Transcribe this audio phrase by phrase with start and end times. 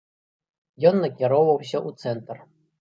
[0.91, 2.37] Ён накіроўваўся ў цэнтр.